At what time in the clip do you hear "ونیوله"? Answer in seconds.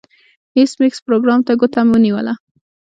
1.87-2.33